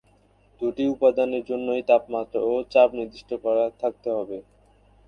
দুটি 0.61 0.83
উপাদানের 0.87 1.43
জন্যই 1.45 1.83
তাপমাত্রা 1.89 2.39
ও 2.45 2.63
চাপ 2.71 2.89
নির্দিষ্ট 2.97 3.29
করা 3.43 3.65
থাকতে 3.81 4.09
হবে। 4.17 4.37